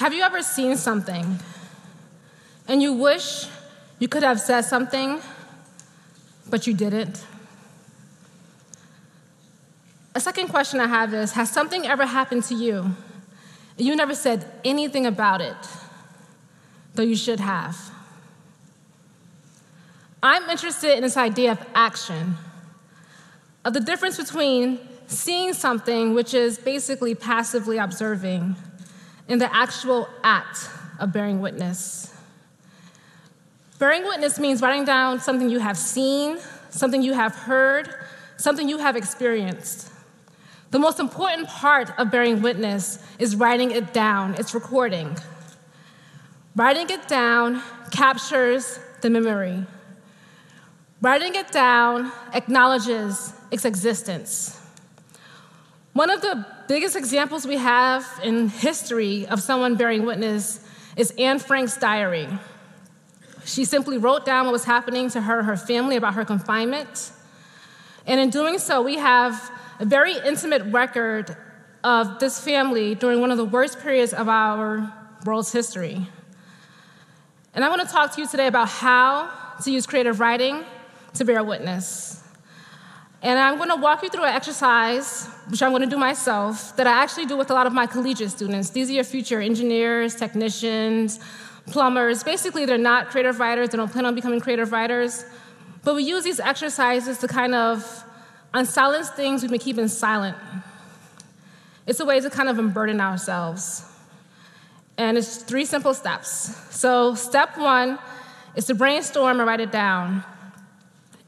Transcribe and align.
Have 0.00 0.14
you 0.14 0.22
ever 0.22 0.40
seen 0.42 0.78
something 0.78 1.38
and 2.66 2.80
you 2.80 2.94
wish 2.94 3.48
you 3.98 4.08
could 4.08 4.22
have 4.22 4.40
said 4.40 4.62
something, 4.62 5.20
but 6.48 6.66
you 6.66 6.72
didn't? 6.72 7.22
A 10.14 10.20
second 10.20 10.48
question 10.48 10.80
I 10.80 10.86
have 10.86 11.12
is 11.12 11.32
Has 11.32 11.50
something 11.50 11.86
ever 11.86 12.06
happened 12.06 12.44
to 12.44 12.54
you 12.54 12.96
and 13.76 13.86
you 13.86 13.94
never 13.94 14.14
said 14.14 14.50
anything 14.64 15.04
about 15.04 15.42
it, 15.42 15.68
though 16.94 17.02
you 17.02 17.14
should 17.14 17.40
have? 17.40 17.76
I'm 20.22 20.48
interested 20.48 20.96
in 20.96 21.02
this 21.02 21.18
idea 21.18 21.52
of 21.52 21.66
action, 21.74 22.38
of 23.66 23.74
the 23.74 23.80
difference 23.80 24.16
between 24.16 24.78
seeing 25.08 25.52
something, 25.52 26.14
which 26.14 26.32
is 26.32 26.56
basically 26.56 27.14
passively 27.14 27.76
observing, 27.76 28.56
and 29.30 29.40
the 29.40 29.54
actual 29.54 30.08
act 30.24 30.68
of 30.98 31.12
bearing 31.12 31.40
witness. 31.40 32.12
Bearing 33.78 34.02
witness 34.04 34.38
means 34.38 34.60
writing 34.60 34.84
down 34.84 35.20
something 35.20 35.48
you 35.48 35.60
have 35.60 35.78
seen, 35.78 36.38
something 36.68 37.00
you 37.00 37.14
have 37.14 37.34
heard, 37.34 37.88
something 38.36 38.68
you 38.68 38.78
have 38.78 38.96
experienced. 38.96 39.90
The 40.70 40.78
most 40.78 41.00
important 41.00 41.48
part 41.48 41.90
of 41.98 42.10
bearing 42.10 42.42
witness 42.42 43.02
is 43.18 43.36
writing 43.36 43.70
it 43.70 43.92
down, 43.94 44.34
it's 44.34 44.52
recording. 44.52 45.16
Writing 46.54 46.90
it 46.90 47.08
down 47.08 47.62
captures 47.90 48.78
the 49.00 49.10
memory. 49.10 49.64
Writing 51.00 51.34
it 51.34 51.50
down 51.50 52.12
acknowledges 52.34 53.32
its 53.50 53.64
existence. 53.64 54.60
One 55.92 56.10
of 56.10 56.20
the 56.20 56.44
biggest 56.70 56.94
examples 56.94 57.44
we 57.48 57.56
have 57.56 58.06
in 58.22 58.48
history 58.48 59.26
of 59.26 59.42
someone 59.42 59.74
bearing 59.74 60.06
witness 60.06 60.64
is 60.96 61.12
Anne 61.18 61.40
Frank's 61.40 61.76
diary. 61.76 62.28
She 63.44 63.64
simply 63.64 63.98
wrote 63.98 64.24
down 64.24 64.44
what 64.44 64.52
was 64.52 64.62
happening 64.62 65.10
to 65.10 65.20
her, 65.20 65.38
and 65.38 65.48
her 65.48 65.56
family, 65.56 65.96
about 65.96 66.14
her 66.14 66.24
confinement. 66.24 67.10
And 68.06 68.20
in 68.20 68.30
doing 68.30 68.60
so, 68.60 68.82
we 68.82 68.98
have 68.98 69.50
a 69.80 69.84
very 69.84 70.14
intimate 70.24 70.62
record 70.66 71.36
of 71.82 72.20
this 72.20 72.38
family 72.38 72.94
during 72.94 73.20
one 73.20 73.32
of 73.32 73.36
the 73.36 73.44
worst 73.44 73.80
periods 73.80 74.12
of 74.12 74.28
our 74.28 74.94
world's 75.26 75.50
history. 75.50 76.06
And 77.52 77.64
I 77.64 77.68
want 77.68 77.82
to 77.82 77.88
talk 77.88 78.14
to 78.14 78.20
you 78.20 78.28
today 78.28 78.46
about 78.46 78.68
how 78.68 79.28
to 79.64 79.72
use 79.72 79.88
creative 79.88 80.20
writing 80.20 80.64
to 81.14 81.24
bear 81.24 81.42
witness. 81.42 82.22
And 83.22 83.38
I'm 83.38 83.58
going 83.58 83.68
to 83.68 83.76
walk 83.76 84.02
you 84.02 84.08
through 84.08 84.24
an 84.24 84.34
exercise, 84.34 85.26
which 85.48 85.62
I'm 85.62 85.70
going 85.70 85.82
to 85.82 85.88
do 85.88 85.98
myself, 85.98 86.74
that 86.76 86.86
I 86.86 87.02
actually 87.02 87.26
do 87.26 87.36
with 87.36 87.50
a 87.50 87.54
lot 87.54 87.66
of 87.66 87.72
my 87.72 87.86
collegiate 87.86 88.30
students. 88.30 88.70
These 88.70 88.88
are 88.88 88.94
your 88.94 89.04
future 89.04 89.40
engineers, 89.40 90.14
technicians, 90.14 91.20
plumbers. 91.66 92.24
Basically, 92.24 92.64
they're 92.64 92.78
not 92.78 93.08
creative 93.08 93.38
writers, 93.38 93.68
they 93.68 93.76
don't 93.76 93.92
plan 93.92 94.06
on 94.06 94.14
becoming 94.14 94.40
creative 94.40 94.72
writers. 94.72 95.24
But 95.84 95.94
we 95.94 96.04
use 96.04 96.24
these 96.24 96.40
exercises 96.40 97.18
to 97.18 97.28
kind 97.28 97.54
of 97.54 98.04
unsilence 98.54 99.14
things 99.14 99.42
we've 99.42 99.50
been 99.50 99.60
keeping 99.60 99.88
silent. 99.88 100.36
It's 101.86 102.00
a 102.00 102.04
way 102.04 102.20
to 102.20 102.30
kind 102.30 102.48
of 102.48 102.58
unburden 102.58 103.00
ourselves. 103.00 103.84
And 104.96 105.18
it's 105.18 105.38
three 105.38 105.64
simple 105.64 105.94
steps. 105.94 106.54
So, 106.74 107.14
step 107.14 107.56
one 107.58 107.98
is 108.54 108.66
to 108.66 108.74
brainstorm 108.74 109.40
and 109.40 109.46
write 109.46 109.60
it 109.60 109.72
down. 109.72 110.24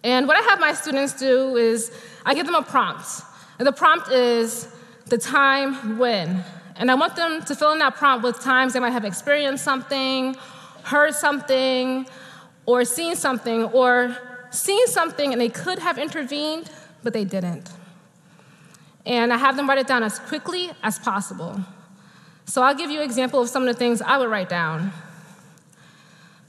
And 0.04 0.26
what 0.26 0.36
I 0.36 0.40
have 0.50 0.60
my 0.60 0.72
students 0.72 1.12
do 1.12 1.56
is 1.56 1.92
I 2.24 2.34
give 2.34 2.46
them 2.46 2.54
a 2.54 2.62
prompt. 2.62 3.22
And 3.58 3.66
the 3.66 3.72
prompt 3.72 4.10
is 4.10 4.68
the 5.06 5.18
time 5.18 5.98
when. 5.98 6.44
And 6.76 6.90
I 6.90 6.94
want 6.94 7.16
them 7.16 7.42
to 7.44 7.54
fill 7.54 7.72
in 7.72 7.78
that 7.78 7.94
prompt 7.96 8.24
with 8.24 8.40
times 8.40 8.72
they 8.72 8.80
might 8.80 8.90
have 8.90 9.04
experienced 9.04 9.62
something, 9.62 10.36
heard 10.84 11.14
something, 11.14 12.06
or 12.66 12.84
seen 12.84 13.14
something, 13.14 13.64
or 13.64 14.16
seen 14.50 14.86
something 14.86 15.32
and 15.32 15.40
they 15.40 15.48
could 15.48 15.78
have 15.78 15.98
intervened, 15.98 16.70
but 17.02 17.12
they 17.12 17.24
didn't. 17.24 17.70
And 19.04 19.32
I 19.32 19.36
have 19.36 19.56
them 19.56 19.68
write 19.68 19.78
it 19.78 19.86
down 19.86 20.02
as 20.02 20.18
quickly 20.18 20.70
as 20.82 20.98
possible. 20.98 21.60
So 22.44 22.62
I'll 22.62 22.74
give 22.74 22.90
you 22.90 22.98
an 22.98 23.04
example 23.04 23.40
of 23.40 23.48
some 23.48 23.66
of 23.66 23.68
the 23.68 23.78
things 23.78 24.02
I 24.02 24.18
would 24.18 24.28
write 24.28 24.48
down. 24.48 24.92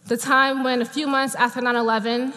The 0.06 0.18
time 0.18 0.63
when, 0.63 0.81
a 0.81 0.86
few 0.86 1.08
months 1.08 1.34
after 1.36 1.62
9 1.62 1.75
11, 1.75 2.34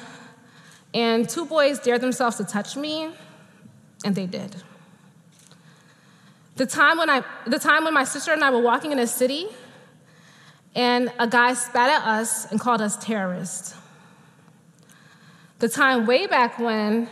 and 0.97 1.29
two 1.29 1.45
boys 1.45 1.79
dared 1.79 2.01
themselves 2.01 2.39
to 2.39 2.45
touch 2.45 2.75
me, 2.75 3.11
and 4.03 4.15
they 4.15 4.25
did. 4.25 4.57
The 6.57 6.65
time 6.65 6.97
when, 6.97 7.11
I, 7.11 7.23
the 7.47 7.59
time 7.59 7.84
when 7.84 7.93
my 7.93 8.05
sister 8.05 8.33
and 8.33 8.43
I 8.43 8.49
were 8.51 8.62
walking 8.62 8.93
in 8.93 8.99
a 8.99 9.06
city, 9.06 9.47
and 10.75 11.12
a 11.19 11.29
guy 11.29 11.53
spat 11.53 11.91
at 11.91 12.09
us 12.09 12.51
and 12.51 12.59
called 12.59 12.81
us 12.81 12.97
terrorists. 12.97 13.75
The 15.59 15.69
time 15.69 16.06
way 16.06 16.27
back 16.27 16.59
when, 16.59 17.11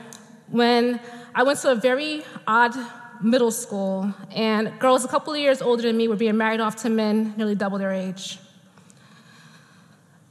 when 0.49 0.99
I 1.34 1.43
went 1.43 1.59
to 1.61 1.73
a 1.73 1.75
very 1.75 2.23
odd 2.47 2.75
middle 3.23 3.50
school, 3.50 4.15
and 4.34 4.78
girls 4.81 5.05
a 5.05 5.09
couple 5.09 5.34
of 5.34 5.39
years 5.39 5.61
older 5.61 5.83
than 5.83 5.99
me 5.99 6.09
were 6.09 6.17
being 6.17 6.39
married 6.39 6.61
off 6.61 6.77
to 6.77 6.89
men 6.89 7.34
nearly 7.37 7.55
double 7.55 7.77
their 7.77 7.93
age. 7.93 8.39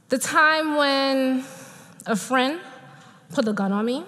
The 0.08 0.18
time 0.18 0.74
when 0.74 1.44
a 2.04 2.16
friend 2.16 2.60
put 3.34 3.48
a 3.48 3.52
gun 3.52 3.72
on 3.72 3.84
me. 3.84 4.04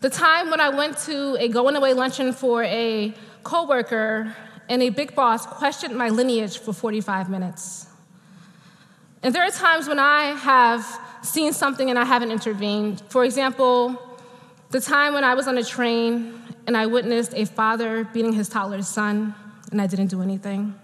The 0.00 0.10
time 0.10 0.50
when 0.50 0.60
I 0.60 0.68
went 0.68 0.98
to 1.06 1.36
a 1.38 1.48
going 1.48 1.76
away 1.76 1.94
luncheon 1.94 2.32
for 2.32 2.62
a 2.64 3.14
coworker 3.42 4.34
and 4.68 4.82
a 4.82 4.90
big 4.90 5.14
boss 5.14 5.46
questioned 5.46 5.96
my 5.96 6.08
lineage 6.08 6.58
for 6.58 6.72
45 6.72 7.30
minutes. 7.30 7.86
And 9.22 9.34
there 9.34 9.44
are 9.44 9.50
times 9.50 9.88
when 9.88 9.98
I 9.98 10.34
have 10.34 10.84
seen 11.22 11.52
something 11.52 11.88
and 11.88 11.98
I 11.98 12.04
haven't 12.04 12.32
intervened. 12.32 13.02
For 13.08 13.24
example, 13.24 13.96
the 14.70 14.80
time 14.80 15.14
when 15.14 15.22
I 15.22 15.34
was 15.34 15.46
on 15.46 15.56
a 15.56 15.62
train 15.62 16.34
and 16.66 16.76
I 16.76 16.86
witnessed 16.86 17.32
a 17.34 17.44
father 17.44 18.04
beating 18.12 18.32
his 18.32 18.48
toddler's 18.48 18.88
son 18.88 19.34
and 19.70 19.80
I 19.80 19.86
didn't 19.86 20.08
do 20.08 20.20
anything. 20.22 20.74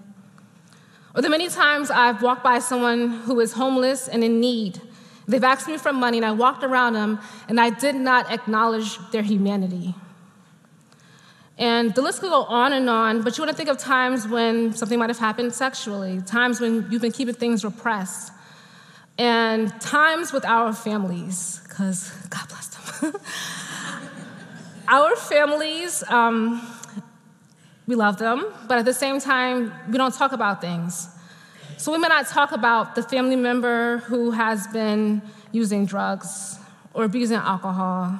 Or 1.16 1.22
the 1.22 1.28
many 1.28 1.48
times 1.48 1.90
I've 1.90 2.22
walked 2.22 2.44
by 2.44 2.60
someone 2.60 3.08
who 3.08 3.40
is 3.40 3.52
homeless 3.52 4.06
and 4.06 4.22
in 4.22 4.38
need 4.38 4.80
They've 5.28 5.44
asked 5.44 5.68
me 5.68 5.76
for 5.76 5.92
money, 5.92 6.16
and 6.16 6.24
I 6.24 6.32
walked 6.32 6.64
around 6.64 6.94
them, 6.94 7.20
and 7.48 7.60
I 7.60 7.68
did 7.68 7.94
not 7.94 8.32
acknowledge 8.32 8.98
their 9.10 9.22
humanity. 9.22 9.94
And 11.58 11.94
the 11.94 12.00
list 12.00 12.20
could 12.20 12.30
go 12.30 12.44
on 12.44 12.72
and 12.72 12.88
on, 12.88 13.22
but 13.22 13.36
you 13.36 13.42
want 13.42 13.50
to 13.50 13.56
think 13.56 13.68
of 13.68 13.76
times 13.76 14.26
when 14.26 14.72
something 14.72 14.98
might 14.98 15.10
have 15.10 15.18
happened 15.18 15.52
sexually, 15.52 16.22
times 16.22 16.60
when 16.60 16.86
you've 16.90 17.02
been 17.02 17.12
keeping 17.12 17.34
things 17.34 17.62
repressed, 17.62 18.32
and 19.18 19.78
times 19.80 20.32
with 20.32 20.46
our 20.46 20.72
families, 20.72 21.60
because 21.68 22.10
God 22.30 22.48
bless 22.48 22.68
them. 22.68 23.12
our 24.88 25.14
families, 25.16 26.04
um, 26.08 26.66
we 27.86 27.96
love 27.96 28.18
them, 28.18 28.46
but 28.66 28.78
at 28.78 28.86
the 28.86 28.94
same 28.94 29.20
time, 29.20 29.74
we 29.90 29.98
don't 29.98 30.14
talk 30.14 30.32
about 30.32 30.62
things. 30.62 31.08
So 31.78 31.92
we 31.92 31.98
may 31.98 32.08
not 32.08 32.26
talk 32.26 32.50
about 32.50 32.96
the 32.96 33.04
family 33.04 33.36
member 33.36 33.98
who 33.98 34.32
has 34.32 34.66
been 34.66 35.22
using 35.52 35.86
drugs 35.86 36.58
or 36.92 37.04
abusing 37.04 37.36
alcohol. 37.36 38.18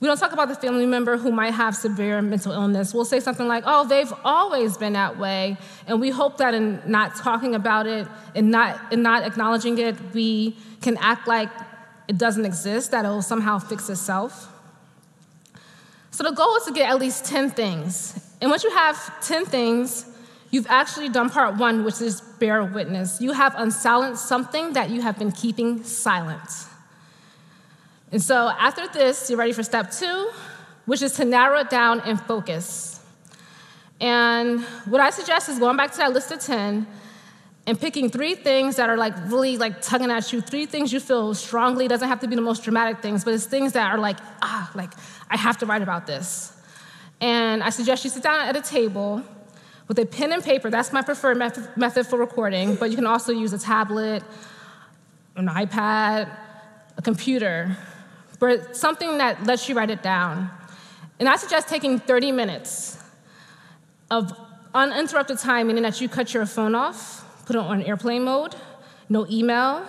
We 0.00 0.08
don't 0.08 0.18
talk 0.18 0.32
about 0.32 0.48
the 0.48 0.56
family 0.56 0.84
member 0.84 1.16
who 1.16 1.30
might 1.30 1.54
have 1.54 1.76
severe 1.76 2.20
mental 2.20 2.50
illness. 2.50 2.92
We'll 2.92 3.04
say 3.04 3.20
something 3.20 3.46
like, 3.46 3.62
oh, 3.66 3.86
they've 3.86 4.12
always 4.24 4.76
been 4.76 4.94
that 4.94 5.16
way. 5.16 5.58
And 5.86 6.00
we 6.00 6.10
hope 6.10 6.38
that 6.38 6.54
in 6.54 6.82
not 6.84 7.14
talking 7.14 7.54
about 7.54 7.86
it 7.86 8.08
and 8.34 8.50
not, 8.50 8.92
in 8.92 9.00
not 9.00 9.22
acknowledging 9.22 9.78
it, 9.78 9.94
we 10.12 10.56
can 10.82 10.96
act 10.96 11.28
like 11.28 11.50
it 12.08 12.18
doesn't 12.18 12.44
exist, 12.44 12.90
that 12.90 13.04
it 13.04 13.08
will 13.08 13.22
somehow 13.22 13.60
fix 13.60 13.88
itself. 13.88 14.52
So 16.10 16.24
the 16.24 16.32
goal 16.32 16.56
is 16.56 16.64
to 16.64 16.72
get 16.72 16.90
at 16.90 16.98
least 16.98 17.26
10 17.26 17.50
things. 17.50 18.34
And 18.40 18.50
once 18.50 18.64
you 18.64 18.70
have 18.70 19.24
10 19.24 19.44
things, 19.44 20.15
You've 20.56 20.68
actually 20.70 21.10
done 21.10 21.28
part 21.28 21.56
one, 21.56 21.84
which 21.84 22.00
is 22.00 22.22
bear 22.22 22.64
witness. 22.64 23.20
You 23.20 23.32
have 23.32 23.54
unsilenced 23.58 24.24
something 24.24 24.72
that 24.72 24.88
you 24.88 25.02
have 25.02 25.18
been 25.18 25.30
keeping 25.30 25.84
silent. 25.84 26.48
And 28.10 28.22
so 28.22 28.48
after 28.48 28.88
this, 28.88 29.28
you're 29.28 29.38
ready 29.38 29.52
for 29.52 29.62
step 29.62 29.90
two, 29.90 30.30
which 30.86 31.02
is 31.02 31.12
to 31.16 31.26
narrow 31.26 31.60
it 31.60 31.68
down 31.68 32.00
and 32.00 32.18
focus. 32.18 33.04
And 34.00 34.60
what 34.86 35.02
I 35.02 35.10
suggest 35.10 35.50
is 35.50 35.58
going 35.58 35.76
back 35.76 35.92
to 35.92 35.98
that 35.98 36.14
list 36.14 36.32
of 36.32 36.40
10 36.40 36.86
and 37.66 37.78
picking 37.78 38.08
three 38.08 38.34
things 38.34 38.76
that 38.76 38.88
are 38.88 38.96
like 38.96 39.12
really 39.26 39.58
like 39.58 39.82
tugging 39.82 40.10
at 40.10 40.32
you, 40.32 40.40
three 40.40 40.64
things 40.64 40.90
you 40.90 41.00
feel 41.00 41.34
strongly. 41.34 41.84
It 41.84 41.88
doesn't 41.88 42.08
have 42.08 42.20
to 42.20 42.28
be 42.28 42.34
the 42.34 42.40
most 42.40 42.64
dramatic 42.64 43.02
things, 43.02 43.24
but 43.24 43.34
it's 43.34 43.44
things 43.44 43.74
that 43.74 43.92
are 43.92 43.98
like, 43.98 44.16
ah, 44.40 44.70
like 44.74 44.94
I 45.28 45.36
have 45.36 45.58
to 45.58 45.66
write 45.66 45.82
about 45.82 46.06
this. 46.06 46.58
And 47.20 47.62
I 47.62 47.68
suggest 47.68 48.04
you 48.04 48.10
sit 48.10 48.22
down 48.22 48.40
at 48.40 48.56
a 48.56 48.62
table 48.62 49.22
with 49.88 49.98
a 49.98 50.06
pen 50.06 50.32
and 50.32 50.42
paper. 50.42 50.70
That's 50.70 50.92
my 50.92 51.02
preferred 51.02 51.36
method 51.36 52.06
for 52.06 52.18
recording, 52.18 52.74
but 52.76 52.90
you 52.90 52.96
can 52.96 53.06
also 53.06 53.32
use 53.32 53.52
a 53.52 53.58
tablet, 53.58 54.22
an 55.36 55.48
iPad, 55.48 56.30
a 56.96 57.02
computer, 57.02 57.76
but 58.38 58.76
something 58.76 59.18
that 59.18 59.44
lets 59.44 59.68
you 59.68 59.74
write 59.74 59.90
it 59.90 60.02
down. 60.02 60.50
And 61.18 61.28
I 61.28 61.36
suggest 61.36 61.68
taking 61.68 61.98
30 61.98 62.32
minutes 62.32 62.98
of 64.10 64.32
uninterrupted 64.74 65.38
time, 65.38 65.68
meaning 65.68 65.82
that 65.84 66.00
you 66.00 66.08
cut 66.08 66.34
your 66.34 66.46
phone 66.46 66.74
off, 66.74 67.24
put 67.46 67.56
it 67.56 67.60
on 67.60 67.82
airplane 67.82 68.24
mode, 68.24 68.54
no 69.08 69.26
email. 69.30 69.86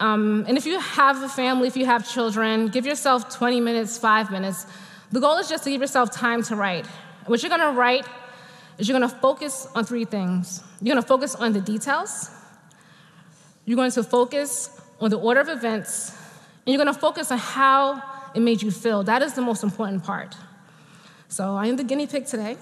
Um, 0.00 0.44
and 0.48 0.56
if 0.56 0.66
you 0.66 0.80
have 0.80 1.22
a 1.22 1.28
family, 1.28 1.68
if 1.68 1.76
you 1.76 1.86
have 1.86 2.08
children, 2.08 2.68
give 2.68 2.86
yourself 2.86 3.32
20 3.34 3.60
minutes, 3.60 3.98
five 3.98 4.30
minutes. 4.30 4.66
The 5.12 5.20
goal 5.20 5.36
is 5.36 5.48
just 5.48 5.64
to 5.64 5.70
give 5.70 5.80
yourself 5.80 6.10
time 6.10 6.42
to 6.44 6.56
write. 6.56 6.86
What 7.26 7.42
you're 7.42 7.50
gonna 7.50 7.70
write 7.70 8.06
is 8.78 8.88
you're 8.88 8.98
gonna 8.98 9.08
focus 9.08 9.68
on 9.74 9.84
three 9.84 10.04
things. 10.04 10.62
You're 10.80 10.94
gonna 10.94 11.06
focus 11.06 11.34
on 11.34 11.52
the 11.52 11.60
details, 11.60 12.30
you're 13.64 13.76
going 13.76 13.92
to 13.92 14.02
focus 14.02 14.80
on 15.00 15.10
the 15.10 15.18
order 15.18 15.40
of 15.40 15.48
events, 15.48 16.10
and 16.66 16.74
you're 16.74 16.78
gonna 16.78 16.98
focus 16.98 17.30
on 17.30 17.38
how 17.38 18.02
it 18.34 18.40
made 18.40 18.62
you 18.62 18.70
feel. 18.70 19.02
That 19.02 19.22
is 19.22 19.34
the 19.34 19.42
most 19.42 19.62
important 19.62 20.02
part. 20.04 20.36
So 21.28 21.54
I 21.56 21.66
am 21.66 21.76
the 21.76 21.84
guinea 21.84 22.06
pig 22.06 22.26
today. 22.26 22.56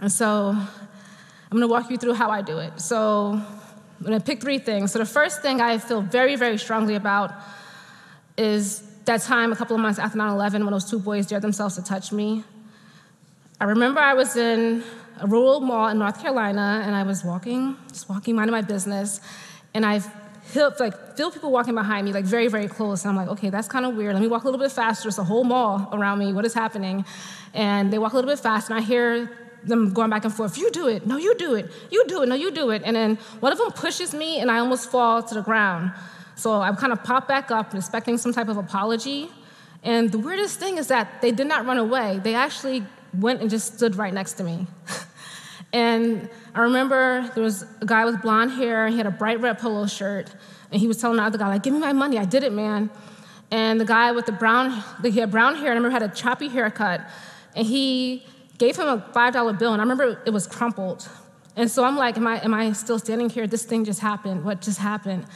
And 0.00 0.10
so 0.10 0.54
I'm 0.56 1.50
gonna 1.50 1.68
walk 1.68 1.90
you 1.90 1.96
through 1.96 2.14
how 2.14 2.30
I 2.30 2.42
do 2.42 2.58
it. 2.58 2.80
So 2.80 3.32
I'm 3.32 4.04
gonna 4.04 4.20
pick 4.20 4.40
three 4.40 4.58
things. 4.58 4.92
So 4.92 4.98
the 4.98 5.06
first 5.06 5.42
thing 5.42 5.60
I 5.60 5.78
feel 5.78 6.00
very, 6.00 6.36
very 6.36 6.58
strongly 6.58 6.94
about 6.94 7.32
is 8.36 8.82
that 9.04 9.22
time 9.22 9.52
a 9.52 9.56
couple 9.56 9.74
of 9.74 9.82
months 9.82 9.98
after 9.98 10.16
9 10.16 10.32
11 10.32 10.64
when 10.64 10.72
those 10.72 10.88
two 10.88 10.98
boys 10.98 11.26
dared 11.26 11.42
themselves 11.42 11.74
to 11.76 11.82
touch 11.82 12.12
me. 12.12 12.44
I 13.60 13.64
remember 13.64 14.00
I 14.00 14.14
was 14.14 14.36
in 14.36 14.84
a 15.20 15.26
rural 15.26 15.60
mall 15.60 15.88
in 15.88 15.98
North 15.98 16.20
Carolina 16.20 16.82
and 16.84 16.94
I 16.94 17.02
was 17.02 17.24
walking, 17.24 17.76
just 17.88 18.08
walking, 18.08 18.36
minding 18.36 18.52
my 18.52 18.62
business, 18.62 19.20
and 19.74 19.84
I 19.84 20.00
feel, 20.00 20.72
like, 20.80 21.16
feel 21.16 21.30
people 21.30 21.50
walking 21.50 21.74
behind 21.74 22.06
me, 22.06 22.12
like 22.12 22.24
very, 22.24 22.48
very 22.48 22.68
close. 22.68 23.04
And 23.04 23.10
I'm 23.10 23.16
like, 23.16 23.28
okay, 23.28 23.50
that's 23.50 23.68
kind 23.68 23.84
of 23.84 23.94
weird. 23.94 24.14
Let 24.14 24.22
me 24.22 24.28
walk 24.28 24.42
a 24.42 24.46
little 24.46 24.60
bit 24.60 24.72
faster. 24.72 25.08
It's 25.08 25.18
a 25.18 25.24
whole 25.24 25.44
mall 25.44 25.88
around 25.92 26.18
me. 26.18 26.32
What 26.32 26.46
is 26.46 26.54
happening? 26.54 27.04
And 27.54 27.92
they 27.92 27.98
walk 27.98 28.12
a 28.12 28.16
little 28.16 28.30
bit 28.30 28.38
fast, 28.38 28.70
and 28.70 28.78
I 28.78 28.82
hear 28.82 29.30
them 29.64 29.92
going 29.92 30.10
back 30.10 30.24
and 30.24 30.32
forth. 30.32 30.56
You 30.56 30.70
do 30.70 30.88
it. 30.88 31.06
No, 31.06 31.16
you 31.16 31.34
do 31.36 31.54
it. 31.54 31.70
You 31.90 32.04
do 32.06 32.22
it. 32.22 32.28
No, 32.28 32.34
you 32.34 32.50
do 32.50 32.70
it. 32.70 32.82
And 32.84 32.96
then 32.96 33.16
one 33.40 33.52
of 33.52 33.58
them 33.58 33.70
pushes 33.72 34.14
me, 34.14 34.40
and 34.40 34.50
I 34.50 34.58
almost 34.58 34.90
fall 34.90 35.22
to 35.22 35.34
the 35.34 35.42
ground. 35.42 35.92
So 36.34 36.60
I 36.60 36.72
kind 36.72 36.92
of 36.92 37.02
pop 37.02 37.28
back 37.28 37.50
up, 37.50 37.74
expecting 37.74 38.16
some 38.16 38.32
type 38.32 38.48
of 38.48 38.56
apology. 38.56 39.30
And 39.82 40.10
the 40.10 40.18
weirdest 40.18 40.58
thing 40.58 40.78
is 40.78 40.88
that 40.88 41.20
they 41.20 41.30
did 41.30 41.46
not 41.46 41.66
run 41.66 41.78
away. 41.78 42.20
They 42.22 42.34
actually 42.34 42.84
went 43.12 43.40
and 43.40 43.50
just 43.50 43.74
stood 43.74 43.96
right 43.96 44.12
next 44.12 44.34
to 44.34 44.44
me. 44.44 44.66
and 45.72 46.28
I 46.54 46.60
remember 46.62 47.30
there 47.34 47.44
was 47.44 47.64
a 47.80 47.86
guy 47.86 48.04
with 48.04 48.22
blonde 48.22 48.52
hair, 48.52 48.88
he 48.88 48.96
had 48.96 49.06
a 49.06 49.10
bright 49.10 49.40
red 49.40 49.58
polo 49.58 49.86
shirt, 49.86 50.30
and 50.70 50.80
he 50.80 50.86
was 50.86 50.98
telling 50.98 51.18
the 51.18 51.22
other 51.22 51.38
guy, 51.38 51.48
like, 51.48 51.62
give 51.62 51.74
me 51.74 51.80
my 51.80 51.92
money, 51.92 52.18
I 52.18 52.24
did 52.24 52.42
it, 52.42 52.52
man. 52.52 52.90
And 53.50 53.80
the 53.80 53.84
guy 53.84 54.12
with 54.12 54.26
the 54.26 54.32
brown, 54.32 54.82
he 55.02 55.20
had 55.20 55.30
brown 55.30 55.56
hair, 55.56 55.66
I 55.66 55.74
remember 55.74 55.90
had 55.90 56.02
a 56.02 56.08
choppy 56.08 56.48
haircut, 56.48 57.00
and 57.54 57.66
he 57.66 58.24
gave 58.58 58.76
him 58.76 58.88
a 58.88 58.98
$5 59.14 59.58
bill, 59.58 59.72
and 59.72 59.80
I 59.80 59.84
remember 59.84 60.22
it 60.26 60.30
was 60.30 60.46
crumpled. 60.46 61.08
And 61.56 61.70
so 61.70 61.84
I'm 61.84 61.96
like, 61.96 62.16
am 62.16 62.26
I, 62.26 62.40
am 62.42 62.54
I 62.54 62.72
still 62.72 62.98
standing 62.98 63.30
here? 63.30 63.46
This 63.46 63.64
thing 63.64 63.84
just 63.84 64.00
happened. 64.00 64.44
What 64.44 64.60
just 64.60 64.78
happened? 64.78 65.26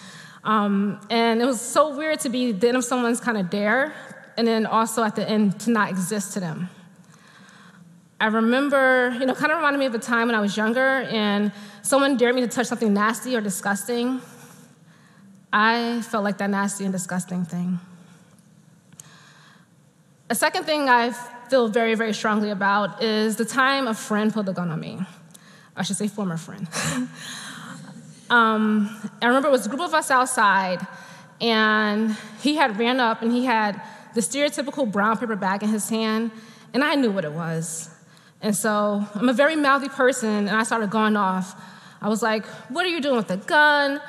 Um, 0.44 1.00
and 1.10 1.40
it 1.40 1.46
was 1.46 1.60
so 1.60 1.96
weird 1.96 2.20
to 2.20 2.28
be 2.28 2.52
the 2.52 2.68
end 2.68 2.76
of 2.76 2.84
someone's 2.84 3.20
kind 3.20 3.38
of 3.38 3.50
dare, 3.50 3.92
and 4.36 4.46
then 4.46 4.66
also 4.66 5.02
at 5.02 5.16
the 5.16 5.28
end 5.28 5.60
to 5.60 5.70
not 5.70 5.90
exist 5.90 6.34
to 6.34 6.40
them. 6.40 6.68
I 8.22 8.26
remember, 8.26 9.16
you 9.18 9.26
know, 9.26 9.34
kind 9.34 9.50
of 9.50 9.58
reminded 9.58 9.80
me 9.80 9.86
of 9.86 9.96
a 9.96 9.98
time 9.98 10.28
when 10.28 10.36
I 10.36 10.40
was 10.40 10.56
younger 10.56 11.00
and 11.10 11.50
someone 11.82 12.16
dared 12.16 12.36
me 12.36 12.42
to 12.42 12.46
touch 12.46 12.68
something 12.68 12.94
nasty 12.94 13.34
or 13.34 13.40
disgusting. 13.40 14.20
I 15.52 16.02
felt 16.02 16.22
like 16.22 16.38
that 16.38 16.48
nasty 16.48 16.84
and 16.84 16.92
disgusting 16.92 17.44
thing. 17.44 17.80
A 20.30 20.36
second 20.36 20.66
thing 20.66 20.88
I 20.88 21.10
feel 21.50 21.66
very, 21.66 21.96
very 21.96 22.14
strongly 22.14 22.50
about 22.50 23.02
is 23.02 23.34
the 23.34 23.44
time 23.44 23.88
a 23.88 23.92
friend 23.92 24.32
pulled 24.32 24.48
a 24.48 24.52
gun 24.52 24.70
on 24.70 24.78
me. 24.78 25.00
I 25.74 25.82
should 25.82 25.96
say, 25.96 26.06
former 26.06 26.36
friend. 26.36 26.68
um, 28.30 29.10
I 29.20 29.26
remember 29.26 29.48
it 29.48 29.50
was 29.50 29.66
a 29.66 29.68
group 29.68 29.82
of 29.82 29.94
us 29.94 30.12
outside, 30.12 30.86
and 31.40 32.16
he 32.40 32.54
had 32.54 32.78
ran 32.78 33.00
up 33.00 33.20
and 33.20 33.32
he 33.32 33.46
had 33.46 33.82
the 34.14 34.20
stereotypical 34.20 34.88
brown 34.88 35.18
paper 35.18 35.34
bag 35.34 35.64
in 35.64 35.70
his 35.70 35.88
hand, 35.88 36.30
and 36.72 36.84
I 36.84 36.94
knew 36.94 37.10
what 37.10 37.24
it 37.24 37.32
was. 37.32 37.88
And 38.42 38.54
so 38.54 39.06
I'm 39.14 39.28
a 39.28 39.32
very 39.32 39.56
mouthy 39.56 39.88
person, 39.88 40.28
and 40.28 40.50
I 40.50 40.64
started 40.64 40.90
going 40.90 41.16
off. 41.16 41.54
I 42.02 42.08
was 42.08 42.22
like, 42.22 42.44
What 42.68 42.84
are 42.84 42.88
you 42.88 43.00
doing 43.00 43.16
with 43.16 43.28
the 43.28 43.36
gun? 43.36 44.00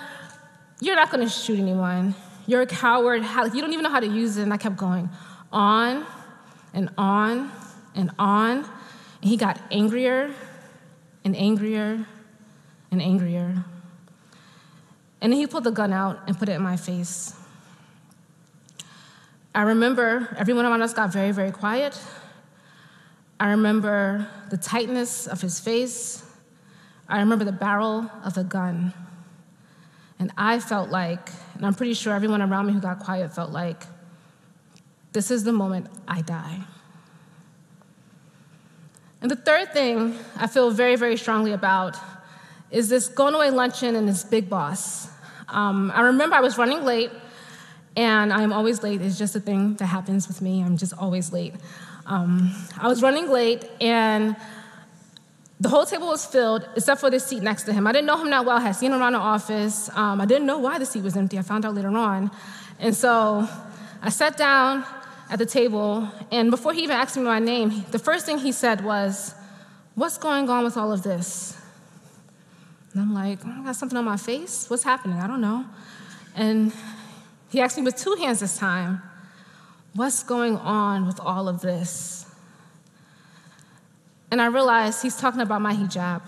You're 0.82 0.96
not 0.96 1.12
gonna 1.12 1.30
shoot 1.30 1.60
anyone. 1.60 2.16
You're 2.46 2.62
a 2.62 2.68
coward. 2.68 3.22
You 3.22 3.62
don't 3.62 3.72
even 3.72 3.84
know 3.84 3.90
how 3.90 4.00
to 4.00 4.08
use 4.08 4.38
it. 4.38 4.44
And 4.44 4.52
I 4.52 4.58
kept 4.58 4.76
going 4.76 5.10
on 5.52 6.06
and 6.74 6.90
on 6.98 7.52
and 7.96 8.12
on. 8.20 8.58
And 9.22 9.30
he 9.30 9.38
got 9.38 9.62
angrier 9.72 10.34
and 11.24 11.38
angrier 11.38 12.06
and 12.92 13.02
angrier. 13.02 13.64
And 15.22 15.32
then 15.32 15.40
he 15.40 15.48
pulled 15.48 15.64
the 15.64 15.72
gun 15.72 15.94
out 15.94 16.20
and 16.28 16.38
put 16.38 16.50
it 16.50 16.54
in 16.54 16.62
my 16.62 16.76
face. 16.76 17.34
I 19.56 19.62
remember 19.62 20.36
everyone 20.38 20.66
around 20.66 20.82
us 20.82 20.94
got 20.94 21.14
very, 21.14 21.32
very 21.32 21.52
quiet. 21.52 21.98
I 23.40 23.52
remember 23.52 24.28
the 24.50 24.58
tightness 24.58 25.28
of 25.28 25.42
his 25.42 25.60
face. 25.60 26.24
I 27.10 27.20
remember 27.20 27.46
the 27.46 27.52
barrel 27.52 28.10
of 28.24 28.34
the 28.34 28.44
gun. 28.44 28.94
And 30.20 30.32
I 30.38 30.60
felt 30.60 30.90
like, 30.90 31.30
and 31.56 31.66
I'm 31.66 31.74
pretty 31.74 31.94
sure 31.94 32.14
everyone 32.14 32.42
around 32.42 32.68
me 32.68 32.74
who 32.74 32.80
got 32.80 33.00
quiet 33.00 33.34
felt 33.34 33.52
like, 33.52 33.84
this 35.12 35.30
is 35.30 35.44
the 35.44 35.52
moment 35.52 35.88
I 36.08 36.22
die. 36.22 36.60
And 39.22 39.30
the 39.32 39.36
third 39.36 39.74
thing 39.74 40.18
I 40.38 40.48
feel 40.48 40.72
very, 40.72 40.96
very 40.96 41.18
strongly 41.18 41.54
about 41.54 41.98
is 42.72 42.90
this 42.90 43.08
going 43.08 43.34
away 43.34 43.52
luncheon 43.52 43.96
and 43.96 44.08
this 44.08 44.24
big 44.24 44.50
boss. 44.50 45.08
Um, 45.48 45.92
I 45.94 46.02
remember 46.02 46.36
I 46.36 46.42
was 46.42 46.58
running 46.58 46.84
late, 46.84 47.12
and 47.96 48.34
I'm 48.34 48.52
always 48.52 48.82
late. 48.82 49.02
It's 49.02 49.18
just 49.18 49.36
a 49.36 49.40
thing 49.40 49.76
that 49.76 49.86
happens 49.86 50.28
with 50.28 50.42
me. 50.42 50.64
I'm 50.64 50.78
just 50.78 50.94
always 50.98 51.32
late. 51.32 51.54
Um, 52.06 52.54
I 52.80 52.88
was 52.88 53.02
running 53.02 53.30
late, 53.30 53.66
and 53.80 54.36
the 55.60 55.70
whole 55.70 55.86
table 55.86 56.08
was 56.08 56.26
filled 56.26 56.68
except 56.76 57.00
for 57.00 57.10
the 57.10 57.20
seat 57.20 57.42
next 57.42 57.64
to 57.64 57.74
him. 57.74 57.88
I 57.88 57.92
didn't 57.92 58.08
know 58.08 58.18
him 58.18 58.30
that 58.32 58.46
well. 58.46 58.58
I 58.58 58.62
had 58.62 58.76
seen 58.76 58.92
him 58.92 59.00
around 59.00 59.14
the 59.14 59.20
office. 59.20 59.90
Um, 59.94 60.20
I 60.20 60.26
didn't 60.26 60.46
know 60.46 60.58
why 60.58 60.78
the 60.80 60.86
seat 60.86 61.04
was 61.04 61.16
empty. 61.16 61.40
I 61.40 61.42
found 61.42 61.66
out 61.66 61.74
later 61.74 61.96
on. 61.96 62.32
And 62.80 62.94
so 62.94 63.48
I 64.02 64.10
sat 64.10 64.36
down 64.36 64.86
at 65.30 65.40
the 65.40 65.46
table, 65.46 66.10
and 66.32 66.52
before 66.52 66.74
he 66.74 66.84
even 66.84 66.98
asked 66.98 67.16
me 67.16 67.24
my 67.24 67.40
name, 67.40 67.86
the 67.92 68.00
first 68.00 68.26
thing 68.26 68.38
he 68.38 68.52
said 68.52 68.84
was, 68.84 69.36
What's 69.96 70.18
going 70.18 70.50
on 70.50 70.64
with 70.64 70.76
all 70.76 70.92
of 70.92 71.04
this? 71.04 71.56
And 72.92 73.02
I'm 73.02 73.14
like, 73.14 73.46
I 73.46 73.64
got 73.64 73.76
something 73.76 73.98
on 73.98 74.06
my 74.06 74.18
face. 74.18 74.70
What's 74.70 74.84
happening? 74.84 75.20
I 75.20 75.28
don't 75.28 75.42
know. 75.42 75.66
And 76.36 76.74
he 77.50 77.62
asked 77.62 77.78
me 77.78 77.84
with 77.84 77.96
two 77.96 78.16
hands 78.16 78.40
this 78.40 78.58
time, 78.58 79.02
What's 79.96 80.24
going 80.24 80.58
on 80.58 81.06
with 81.06 81.20
all 81.20 81.48
of 81.48 81.62
this? 81.62 82.26
And 84.32 84.42
I 84.42 84.48
realized 84.48 85.04
he's 85.04 85.16
talking 85.16 85.40
about 85.40 85.62
my 85.62 85.76
hijab. 85.76 86.24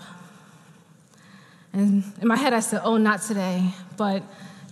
And 1.72 2.04
in 2.22 2.28
my 2.28 2.36
head, 2.36 2.52
I 2.52 2.60
said, 2.60 2.82
Oh, 2.84 2.96
not 2.96 3.22
today. 3.22 3.70
But 3.96 4.22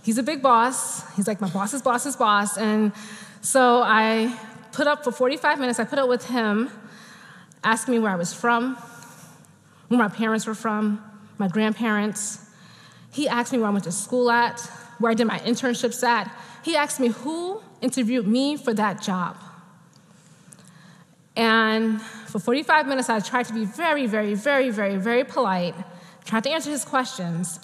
he's 0.03 0.17
a 0.17 0.23
big 0.23 0.41
boss. 0.41 1.13
He's 1.17 1.27
like 1.27 1.41
my 1.41 1.49
boss's 1.49 1.81
boss's 1.81 2.15
boss. 2.15 2.57
And 2.57 2.93
so 3.41 3.81
I 3.83 4.33
put 4.71 4.87
up 4.87 5.03
for 5.03 5.11
45 5.11 5.59
minutes, 5.59 5.77
I 5.77 5.83
put 5.83 5.99
up 5.99 6.07
with 6.07 6.25
him, 6.27 6.69
asking 7.65 7.95
me 7.95 7.99
where 7.99 8.11
I 8.11 8.15
was 8.15 8.33
from, 8.33 8.75
where 9.89 9.97
my 9.97 10.07
parents 10.07 10.47
were 10.47 10.55
from, 10.55 11.03
my 11.37 11.49
grandparents. 11.49 12.49
He 13.11 13.27
asked 13.27 13.51
me 13.51 13.59
where 13.59 13.67
I 13.67 13.71
went 13.71 13.83
to 13.83 13.91
school 13.91 14.31
at, 14.31 14.61
where 14.99 15.11
I 15.11 15.15
did 15.15 15.27
my 15.27 15.39
internships 15.39 16.01
at. 16.01 16.33
He 16.63 16.77
asked 16.77 17.01
me 17.01 17.09
who 17.09 17.61
interviewed 17.85 18.27
me 18.27 18.57
for 18.57 18.73
that 18.73 19.01
job. 19.01 19.37
And 21.35 22.01
for 22.01 22.39
45 22.39 22.87
minutes, 22.87 23.09
I 23.09 23.19
tried 23.19 23.45
to 23.45 23.53
be 23.53 23.65
very, 23.65 24.07
very, 24.07 24.33
very, 24.33 24.69
very, 24.69 24.97
very 24.97 25.23
polite, 25.23 25.75
tried 26.25 26.43
to 26.43 26.49
answer 26.49 26.71
his 26.71 26.83
questions. 26.85 27.59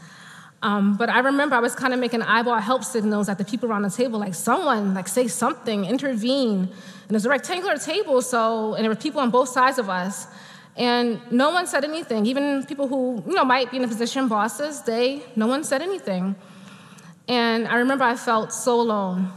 Um, 0.64 0.96
but 0.96 1.10
I 1.10 1.20
remember 1.20 1.56
I 1.56 1.60
was 1.60 1.74
kind 1.74 1.94
of 1.94 2.00
making 2.00 2.22
eyeball 2.22 2.60
help 2.60 2.84
signals 2.84 3.30
at 3.30 3.38
the 3.38 3.46
people 3.46 3.70
around 3.70 3.82
the 3.82 3.90
table, 3.90 4.20
like 4.20 4.36
someone, 4.36 4.94
like 4.94 5.08
say 5.08 5.28
something, 5.28 5.86
intervene. 5.86 6.60
And 6.60 7.10
it 7.10 7.14
was 7.14 7.26
a 7.26 7.30
rectangular 7.30 7.78
table, 7.78 8.22
so 8.22 8.76
and 8.76 8.84
there 8.84 8.92
were 8.92 8.96
people 9.08 9.22
on 9.22 9.32
both 9.32 9.50
sides 9.50 9.80
of 9.80 9.90
us, 9.90 10.28
and 10.78 11.20
no 11.32 11.50
one 11.50 11.66
said 11.66 11.84
anything. 11.84 12.26
Even 12.28 12.64
people 12.66 12.88
who 12.88 13.24
you 13.28 13.34
know 13.34 13.44
might 13.44 13.72
be 13.72 13.78
in 13.78 13.84
a 13.84 13.88
position, 13.88 14.28
bosses, 14.28 14.84
they 14.84 15.24
no 15.36 15.48
one 15.48 15.64
said 15.64 15.82
anything. 15.82 16.36
And 17.28 17.68
I 17.68 17.76
remember 17.78 18.04
I 18.04 18.16
felt 18.16 18.54
so 18.54 18.80
alone. 18.80 19.32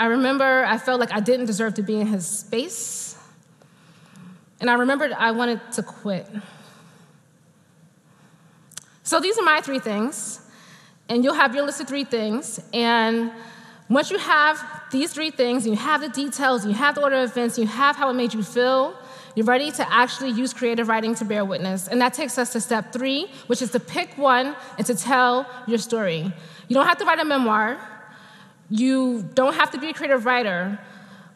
I 0.00 0.06
remember 0.06 0.64
I 0.64 0.78
felt 0.78 0.98
like 0.98 1.12
I 1.12 1.20
didn't 1.20 1.44
deserve 1.44 1.74
to 1.74 1.82
be 1.82 2.00
in 2.00 2.06
his 2.06 2.26
space. 2.26 3.18
And 4.58 4.70
I 4.70 4.72
remembered 4.72 5.12
I 5.12 5.32
wanted 5.32 5.60
to 5.72 5.82
quit. 5.82 6.26
So 9.02 9.20
these 9.20 9.36
are 9.36 9.42
my 9.42 9.60
three 9.60 9.78
things. 9.78 10.40
And 11.10 11.22
you'll 11.22 11.34
have 11.34 11.54
your 11.54 11.66
list 11.66 11.82
of 11.82 11.86
three 11.86 12.04
things. 12.04 12.58
And 12.72 13.30
once 13.90 14.10
you 14.10 14.16
have 14.16 14.64
these 14.90 15.12
three 15.12 15.30
things, 15.30 15.66
and 15.66 15.74
you 15.74 15.80
have 15.80 16.00
the 16.00 16.08
details, 16.08 16.64
you 16.64 16.72
have 16.72 16.94
the 16.94 17.02
order 17.02 17.16
of 17.16 17.30
events, 17.30 17.58
you 17.58 17.66
have 17.66 17.94
how 17.94 18.08
it 18.08 18.14
made 18.14 18.32
you 18.32 18.42
feel, 18.42 18.96
you're 19.34 19.44
ready 19.44 19.70
to 19.70 19.92
actually 19.92 20.30
use 20.30 20.54
creative 20.54 20.88
writing 20.88 21.14
to 21.16 21.26
bear 21.26 21.44
witness. 21.44 21.88
And 21.88 22.00
that 22.00 22.14
takes 22.14 22.38
us 22.38 22.52
to 22.54 22.60
step 22.62 22.90
three, 22.90 23.30
which 23.48 23.60
is 23.60 23.70
to 23.72 23.80
pick 23.80 24.16
one 24.16 24.56
and 24.78 24.86
to 24.86 24.94
tell 24.94 25.46
your 25.66 25.78
story. 25.78 26.32
You 26.68 26.74
don't 26.74 26.86
have 26.86 26.96
to 26.98 27.04
write 27.04 27.18
a 27.18 27.24
memoir, 27.24 27.78
you 28.70 29.28
don't 29.34 29.54
have 29.54 29.72
to 29.72 29.78
be 29.78 29.90
a 29.90 29.92
creative 29.92 30.24
writer. 30.24 30.78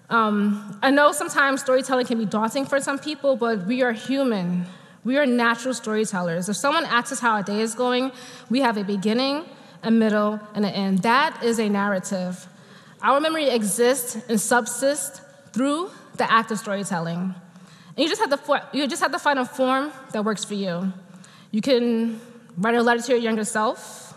Um, 0.08 0.78
I 0.82 0.90
know 0.90 1.12
sometimes 1.12 1.60
storytelling 1.60 2.06
can 2.06 2.18
be 2.18 2.26
daunting 2.26 2.64
for 2.64 2.80
some 2.80 2.98
people, 2.98 3.36
but 3.36 3.66
we 3.66 3.82
are 3.82 3.92
human. 3.92 4.66
We 5.02 5.18
are 5.18 5.26
natural 5.26 5.74
storytellers. 5.74 6.48
If 6.48 6.56
someone 6.56 6.84
asks 6.84 7.12
us 7.12 7.20
how 7.20 7.32
our 7.32 7.42
day 7.42 7.60
is 7.60 7.74
going, 7.74 8.12
we 8.48 8.60
have 8.60 8.76
a 8.76 8.84
beginning, 8.84 9.44
a 9.82 9.90
middle, 9.90 10.40
and 10.54 10.64
an 10.64 10.72
end. 10.72 11.00
That 11.00 11.42
is 11.42 11.58
a 11.58 11.68
narrative. 11.68 12.46
Our 13.02 13.20
memory 13.20 13.48
exists 13.48 14.16
and 14.28 14.40
subsists 14.40 15.20
through 15.52 15.90
the 16.16 16.30
act 16.30 16.50
of 16.50 16.58
storytelling. 16.58 17.34
And 17.96 17.98
you 17.98 18.08
just 18.08 18.20
have 18.20 18.30
to, 18.30 18.68
you 18.72 18.86
just 18.86 19.02
have 19.02 19.12
to 19.12 19.18
find 19.18 19.38
a 19.38 19.44
form 19.44 19.92
that 20.12 20.24
works 20.24 20.44
for 20.44 20.54
you. 20.54 20.92
You 21.50 21.60
can 21.60 22.20
write 22.56 22.74
a 22.74 22.82
letter 22.82 23.02
to 23.02 23.12
your 23.12 23.20
younger 23.20 23.44
self. 23.44 24.13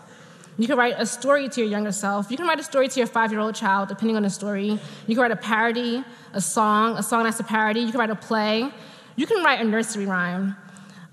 You 0.58 0.66
can 0.66 0.76
write 0.76 0.96
a 0.98 1.06
story 1.06 1.48
to 1.48 1.60
your 1.60 1.70
younger 1.70 1.92
self. 1.92 2.30
You 2.32 2.36
can 2.36 2.46
write 2.46 2.58
a 2.58 2.64
story 2.64 2.88
to 2.88 3.00
your 3.00 3.06
five 3.06 3.30
year 3.30 3.40
old 3.40 3.54
child, 3.54 3.88
depending 3.88 4.16
on 4.16 4.24
the 4.24 4.30
story. 4.30 4.78
You 5.06 5.14
can 5.14 5.18
write 5.18 5.30
a 5.30 5.36
parody, 5.36 6.04
a 6.32 6.40
song, 6.40 6.98
a 6.98 7.02
song 7.02 7.24
that's 7.24 7.38
a 7.38 7.44
parody. 7.44 7.80
You 7.80 7.92
can 7.92 8.00
write 8.00 8.10
a 8.10 8.16
play. 8.16 8.68
You 9.14 9.26
can 9.26 9.44
write 9.44 9.60
a 9.60 9.64
nursery 9.64 10.06
rhyme. 10.06 10.56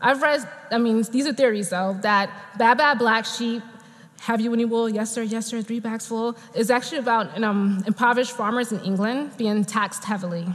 I've 0.02 0.22
read, 0.22 0.48
I 0.72 0.80
mean, 0.80 1.04
these 1.12 1.28
are 1.28 1.34
theories 1.34 1.70
though, 1.70 1.98
that 2.02 2.30
Baa 2.58 2.74
Baa 2.74 2.96
Black 2.96 3.25
Sheep, 3.25 3.62
Have 4.22 4.42
You 4.42 4.52
Any 4.52 4.66
Wool, 4.66 4.90
Yes 4.90 5.12
Sir, 5.12 5.22
Yes 5.22 5.46
Sir, 5.46 5.62
Three 5.62 5.80
Bags 5.80 6.08
Full, 6.08 6.36
is 6.56 6.72
actually 6.72 7.00
about 7.00 7.42
um, 7.42 7.84
impoverished 7.86 8.32
farmers 8.32 8.72
in 8.72 8.80
England 8.82 9.38
being 9.38 9.64
taxed 9.64 10.04
heavily. 10.04 10.48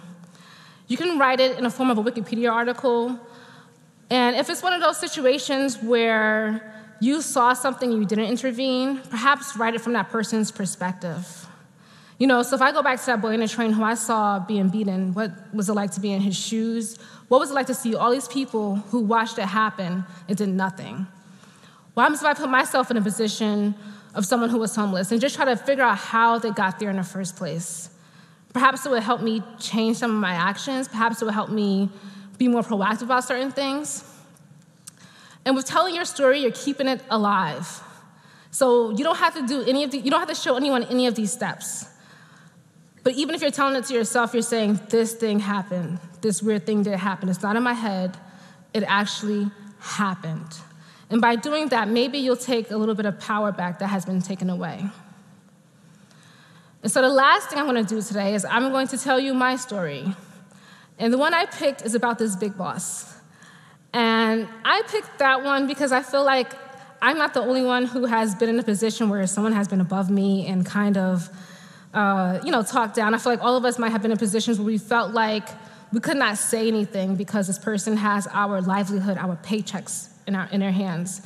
You 0.88 0.96
can 0.96 1.16
write 1.16 1.38
it 1.38 1.56
in 1.56 1.62
the 1.62 1.70
form 1.70 1.90
of 1.90 1.98
a 1.98 2.02
Wikipedia 2.02 2.52
article. 2.52 3.18
And 4.10 4.34
if 4.34 4.50
it's 4.50 4.62
one 4.62 4.72
of 4.72 4.80
those 4.80 4.98
situations 4.98 5.78
where 5.80 6.74
you 7.00 7.22
saw 7.22 7.52
something 7.54 7.90
you 7.90 8.04
didn't 8.04 8.26
intervene, 8.26 9.00
perhaps 9.10 9.56
write 9.56 9.74
it 9.74 9.80
from 9.80 9.94
that 9.94 10.10
person's 10.10 10.50
perspective. 10.50 11.46
You 12.18 12.26
know, 12.26 12.42
so 12.42 12.54
if 12.54 12.60
I 12.60 12.70
go 12.70 12.82
back 12.82 13.00
to 13.00 13.06
that 13.06 13.22
boy 13.22 13.32
in 13.32 13.40
the 13.40 13.48
train 13.48 13.72
who 13.72 13.82
I 13.82 13.94
saw 13.94 14.38
being 14.38 14.68
beaten, 14.68 15.14
what 15.14 15.32
was 15.54 15.70
it 15.70 15.72
like 15.72 15.90
to 15.92 16.00
be 16.00 16.12
in 16.12 16.20
his 16.20 16.38
shoes? 16.38 16.98
What 17.28 17.40
was 17.40 17.50
it 17.50 17.54
like 17.54 17.66
to 17.68 17.74
see 17.74 17.94
all 17.94 18.10
these 18.10 18.28
people 18.28 18.76
who 18.76 19.00
watched 19.00 19.38
it 19.38 19.46
happen 19.46 20.04
and 20.28 20.36
did 20.36 20.50
nothing? 20.50 21.06
Happens 21.96 22.20
if 22.20 22.26
I 22.26 22.34
put 22.34 22.48
myself 22.48 22.90
in 22.90 22.96
a 22.96 23.02
position 23.02 23.74
of 24.14 24.24
someone 24.24 24.48
who 24.48 24.58
was 24.58 24.74
homeless 24.74 25.12
and 25.12 25.20
just 25.20 25.34
try 25.34 25.44
to 25.44 25.56
figure 25.56 25.84
out 25.84 25.98
how 25.98 26.38
they 26.38 26.50
got 26.50 26.78
there 26.78 26.88
in 26.88 26.96
the 26.96 27.02
first 27.02 27.36
place? 27.36 27.90
Perhaps 28.54 28.86
it 28.86 28.90
would 28.90 29.02
help 29.02 29.20
me 29.20 29.42
change 29.58 29.98
some 29.98 30.10
of 30.10 30.16
my 30.16 30.32
actions. 30.32 30.88
Perhaps 30.88 31.20
it 31.20 31.26
would 31.26 31.34
help 31.34 31.50
me 31.50 31.88
be 32.38 32.48
more 32.48 32.62
proactive 32.62 33.02
about 33.02 33.24
certain 33.24 33.50
things. 33.52 34.02
And 35.50 35.56
with 35.56 35.66
telling 35.66 35.96
your 35.96 36.04
story, 36.04 36.42
you're 36.42 36.52
keeping 36.52 36.86
it 36.86 37.02
alive. 37.10 37.82
So 38.52 38.90
you 38.90 39.02
don't 39.02 39.16
have 39.16 39.34
to 39.34 39.44
do 39.44 39.62
any 39.62 39.82
of 39.82 39.90
the, 39.90 39.98
you 39.98 40.08
don't 40.08 40.20
have 40.20 40.28
to 40.28 40.34
show 40.36 40.54
anyone 40.54 40.84
any 40.84 41.08
of 41.08 41.16
these 41.16 41.32
steps. 41.32 41.88
But 43.02 43.14
even 43.14 43.34
if 43.34 43.42
you're 43.42 43.50
telling 43.50 43.74
it 43.74 43.84
to 43.86 43.94
yourself, 43.94 44.32
you're 44.32 44.44
saying, 44.44 44.78
this 44.90 45.12
thing 45.12 45.40
happened, 45.40 45.98
this 46.20 46.40
weird 46.40 46.66
thing 46.66 46.84
did 46.84 46.94
happen. 47.00 47.28
It's 47.28 47.42
not 47.42 47.56
in 47.56 47.64
my 47.64 47.72
head, 47.72 48.16
it 48.72 48.84
actually 48.86 49.50
happened. 49.80 50.54
And 51.10 51.20
by 51.20 51.34
doing 51.34 51.70
that, 51.70 51.88
maybe 51.88 52.18
you'll 52.18 52.36
take 52.36 52.70
a 52.70 52.76
little 52.76 52.94
bit 52.94 53.06
of 53.06 53.18
power 53.18 53.50
back 53.50 53.80
that 53.80 53.88
has 53.88 54.04
been 54.04 54.22
taken 54.22 54.50
away. 54.50 54.84
And 56.84 56.92
so 56.92 57.02
the 57.02 57.08
last 57.08 57.50
thing 57.50 57.58
I'm 57.58 57.66
going 57.66 57.84
to 57.84 57.92
do 57.92 58.00
today 58.00 58.36
is 58.36 58.44
I'm 58.44 58.70
going 58.70 58.86
to 58.86 58.96
tell 58.96 59.18
you 59.18 59.34
my 59.34 59.56
story. 59.56 60.14
And 60.96 61.12
the 61.12 61.18
one 61.18 61.34
I 61.34 61.46
picked 61.46 61.84
is 61.84 61.96
about 61.96 62.20
this 62.20 62.36
big 62.36 62.56
boss. 62.56 63.16
And 64.30 64.46
I 64.64 64.82
picked 64.86 65.18
that 65.18 65.42
one 65.42 65.66
because 65.66 65.90
I 65.90 66.02
feel 66.04 66.24
like 66.24 66.52
I'm 67.02 67.18
not 67.18 67.34
the 67.34 67.40
only 67.40 67.64
one 67.64 67.84
who 67.84 68.04
has 68.04 68.32
been 68.36 68.48
in 68.48 68.60
a 68.60 68.62
position 68.62 69.08
where 69.08 69.26
someone 69.26 69.52
has 69.54 69.66
been 69.66 69.80
above 69.80 70.08
me 70.08 70.46
and 70.46 70.64
kind 70.64 70.96
of, 70.96 71.28
uh, 71.92 72.38
you 72.44 72.52
know, 72.52 72.62
talked 72.62 72.94
down. 72.94 73.12
I 73.12 73.18
feel 73.18 73.32
like 73.32 73.42
all 73.42 73.56
of 73.56 73.64
us 73.64 73.76
might 73.76 73.90
have 73.90 74.02
been 74.02 74.12
in 74.12 74.18
positions 74.18 74.58
where 74.58 74.66
we 74.66 74.78
felt 74.78 75.12
like 75.12 75.48
we 75.92 75.98
could 75.98 76.16
not 76.16 76.38
say 76.38 76.68
anything 76.68 77.16
because 77.16 77.48
this 77.48 77.58
person 77.58 77.96
has 77.96 78.28
our 78.30 78.60
livelihood, 78.60 79.18
our 79.18 79.34
paychecks 79.34 80.10
in, 80.28 80.36
our, 80.36 80.48
in 80.52 80.60
their 80.60 80.70
hands. 80.70 81.22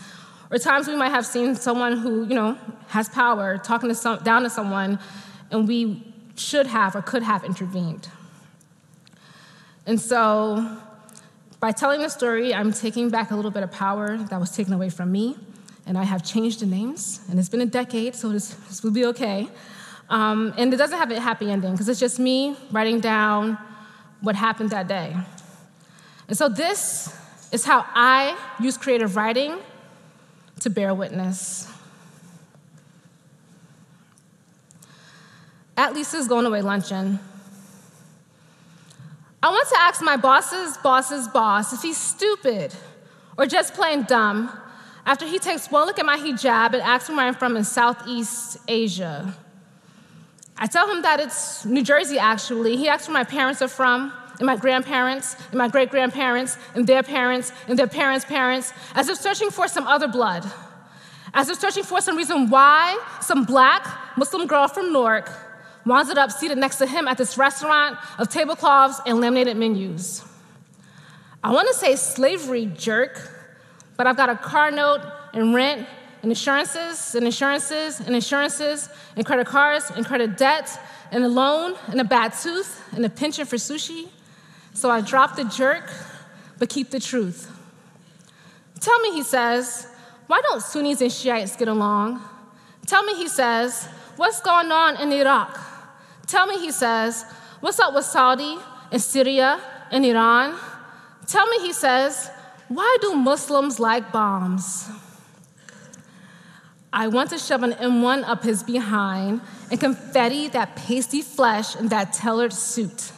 Or 0.50 0.56
times 0.56 0.88
we 0.88 0.96
might 0.96 1.10
have 1.10 1.26
seen 1.26 1.56
someone 1.56 1.98
who, 1.98 2.26
you 2.26 2.34
know, 2.34 2.56
has 2.86 3.10
power 3.10 3.58
talking 3.58 3.90
to 3.90 3.94
some, 3.94 4.22
down 4.22 4.44
to 4.44 4.50
someone 4.50 4.98
and 5.50 5.68
we 5.68 6.02
should 6.36 6.68
have 6.68 6.96
or 6.96 7.02
could 7.02 7.22
have 7.22 7.44
intervened. 7.44 8.08
And 9.84 10.00
so, 10.00 10.80
by 11.64 11.72
telling 11.72 12.02
the 12.02 12.10
story, 12.10 12.54
I'm 12.54 12.74
taking 12.74 13.08
back 13.08 13.30
a 13.30 13.34
little 13.34 13.50
bit 13.50 13.62
of 13.62 13.72
power 13.72 14.18
that 14.18 14.38
was 14.38 14.50
taken 14.50 14.74
away 14.74 14.90
from 14.90 15.10
me, 15.10 15.34
and 15.86 15.96
I 15.96 16.02
have 16.02 16.22
changed 16.22 16.60
the 16.60 16.66
names, 16.66 17.22
and 17.30 17.38
it's 17.38 17.48
been 17.48 17.62
a 17.62 17.72
decade, 17.80 18.14
so 18.14 18.28
this, 18.28 18.50
this 18.68 18.82
will 18.82 18.90
be 18.90 19.06
okay. 19.06 19.48
Um, 20.10 20.52
and 20.58 20.74
it 20.74 20.76
doesn't 20.76 20.98
have 20.98 21.10
a 21.10 21.18
happy 21.18 21.50
ending, 21.50 21.72
because 21.72 21.88
it's 21.88 21.98
just 21.98 22.18
me 22.18 22.54
writing 22.70 23.00
down 23.00 23.56
what 24.20 24.36
happened 24.36 24.68
that 24.72 24.88
day. 24.88 25.16
And 26.28 26.36
so, 26.36 26.50
this 26.50 27.18
is 27.50 27.64
how 27.64 27.86
I 27.94 28.36
use 28.60 28.76
creative 28.76 29.16
writing 29.16 29.58
to 30.60 30.68
bear 30.68 30.92
witness. 30.92 31.72
at 35.78 35.94
Lisa's 35.94 36.28
going 36.28 36.44
away 36.44 36.60
luncheon. 36.60 37.18
I 39.44 39.48
want 39.50 39.68
to 39.68 39.78
ask 39.78 40.00
my 40.00 40.16
boss's 40.16 40.78
boss's 40.78 41.28
boss 41.28 41.74
if 41.74 41.82
he's 41.82 41.98
stupid 41.98 42.74
or 43.36 43.44
just 43.44 43.74
plain 43.74 44.04
dumb 44.04 44.50
after 45.04 45.26
he 45.26 45.38
takes 45.38 45.70
one 45.70 45.86
look 45.86 45.98
at 45.98 46.06
my 46.06 46.16
hijab 46.16 46.72
and 46.72 46.76
asks 46.76 47.10
me 47.10 47.16
where 47.16 47.26
I'm 47.26 47.34
from 47.34 47.54
in 47.54 47.62
Southeast 47.62 48.56
Asia. 48.66 49.34
I 50.56 50.66
tell 50.66 50.90
him 50.90 51.02
that 51.02 51.20
it's 51.20 51.66
New 51.66 51.82
Jersey, 51.82 52.18
actually. 52.18 52.78
He 52.78 52.88
asks 52.88 53.06
where 53.06 53.12
my 53.12 53.24
parents 53.24 53.60
are 53.60 53.68
from, 53.68 54.14
and 54.38 54.46
my 54.46 54.56
grandparents, 54.56 55.36
and 55.50 55.58
my 55.58 55.68
great 55.68 55.90
grandparents, 55.90 56.56
and 56.74 56.86
their 56.86 57.02
parents, 57.02 57.52
and 57.68 57.78
their 57.78 57.86
parents' 57.86 58.24
parents, 58.24 58.72
as 58.94 59.10
if 59.10 59.18
searching 59.18 59.50
for 59.50 59.68
some 59.68 59.86
other 59.86 60.08
blood, 60.08 60.50
as 61.34 61.50
if 61.50 61.60
searching 61.60 61.84
for 61.84 62.00
some 62.00 62.16
reason 62.16 62.48
why 62.48 62.98
some 63.20 63.44
black 63.44 64.16
Muslim 64.16 64.46
girl 64.46 64.68
from 64.68 64.90
Newark 64.90 65.28
winds 65.84 66.10
up 66.10 66.30
seated 66.30 66.58
next 66.58 66.76
to 66.76 66.86
him 66.86 67.08
at 67.08 67.18
this 67.18 67.36
restaurant 67.36 67.98
of 68.18 68.28
tablecloths 68.28 69.00
and 69.06 69.20
laminated 69.20 69.56
menus. 69.56 70.24
I 71.42 71.52
want 71.52 71.68
to 71.68 71.74
say 71.74 71.96
slavery, 71.96 72.66
jerk, 72.66 73.30
but 73.96 74.06
I've 74.06 74.16
got 74.16 74.30
a 74.30 74.36
car 74.36 74.70
note 74.70 75.00
and 75.32 75.54
rent 75.54 75.86
and 76.22 76.32
insurances 76.32 77.14
and 77.14 77.26
insurances 77.26 78.00
and 78.00 78.14
insurances 78.14 78.88
and 79.14 79.26
credit 79.26 79.46
cards 79.46 79.90
and 79.94 80.06
credit 80.06 80.38
debt 80.38 80.70
and 81.12 81.22
a 81.22 81.28
loan 81.28 81.76
and 81.88 82.00
a 82.00 82.04
bad 82.04 82.32
tooth 82.32 82.82
and 82.94 83.04
a 83.04 83.10
pension 83.10 83.44
for 83.44 83.56
sushi. 83.56 84.08
So 84.72 84.90
I 84.90 85.02
drop 85.02 85.36
the 85.36 85.44
jerk, 85.44 85.92
but 86.58 86.70
keep 86.70 86.90
the 86.90 86.98
truth. 86.98 87.50
Tell 88.80 88.98
me, 89.00 89.12
he 89.12 89.22
says, 89.22 89.86
why 90.26 90.40
don't 90.40 90.62
Sunnis 90.62 91.00
and 91.00 91.12
Shiites 91.12 91.56
get 91.56 91.68
along? 91.68 92.22
Tell 92.86 93.02
me, 93.04 93.14
he 93.14 93.28
says, 93.28 93.86
what's 94.16 94.40
going 94.40 94.72
on 94.72 94.96
in 94.96 95.12
Iraq? 95.12 95.73
Tell 96.26 96.46
me, 96.46 96.58
he 96.58 96.70
says, 96.70 97.24
what's 97.60 97.78
up 97.78 97.94
with 97.94 98.04
Saudi 98.04 98.58
and 98.90 99.00
Syria 99.00 99.60
and 99.90 100.04
Iran? 100.04 100.58
Tell 101.26 101.46
me, 101.46 101.60
he 101.60 101.72
says, 101.72 102.30
why 102.68 102.96
do 103.00 103.14
Muslims 103.14 103.78
like 103.78 104.10
bombs? 104.12 104.88
I 106.92 107.08
want 107.08 107.30
to 107.30 107.38
shove 107.38 107.62
an 107.62 107.72
M1 107.72 108.22
up 108.24 108.44
his 108.44 108.62
behind 108.62 109.40
and 109.70 109.80
confetti 109.80 110.48
that 110.48 110.76
pasty 110.76 111.22
flesh 111.22 111.74
in 111.74 111.88
that 111.88 112.12
tailored 112.12 112.52
suit. 112.52 113.12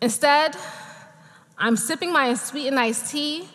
Instead, 0.00 0.56
I'm 1.58 1.76
sipping 1.76 2.12
my 2.12 2.34
sweetened 2.34 2.80
iced 2.80 3.10
tea, 3.10 3.48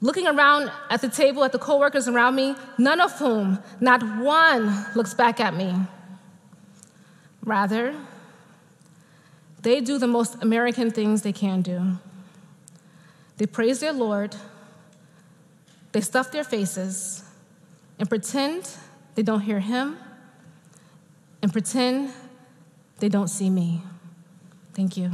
looking 0.00 0.26
around 0.26 0.70
at 0.90 1.00
the 1.00 1.08
table 1.08 1.44
at 1.44 1.52
the 1.52 1.58
coworkers 1.58 2.08
around 2.08 2.34
me, 2.34 2.56
none 2.76 3.00
of 3.00 3.12
whom, 3.18 3.58
not 3.80 4.02
one, 4.18 4.86
looks 4.94 5.14
back 5.14 5.40
at 5.40 5.54
me. 5.54 5.74
Rather, 7.48 7.96
they 9.62 9.80
do 9.80 9.96
the 9.96 10.06
most 10.06 10.36
American 10.42 10.90
things 10.90 11.22
they 11.22 11.32
can 11.32 11.62
do. 11.62 11.96
They 13.38 13.46
praise 13.46 13.80
their 13.80 13.94
Lord, 13.94 14.36
they 15.92 16.02
stuff 16.02 16.30
their 16.30 16.44
faces, 16.44 17.24
and 17.98 18.06
pretend 18.06 18.68
they 19.14 19.22
don't 19.22 19.40
hear 19.40 19.60
Him, 19.60 19.96
and 21.40 21.50
pretend 21.50 22.12
they 22.98 23.08
don't 23.08 23.28
see 23.28 23.48
me. 23.48 23.80
Thank 24.74 24.98
you. 24.98 25.12